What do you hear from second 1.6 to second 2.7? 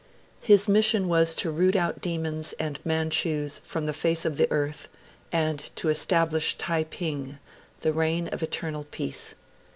out Demons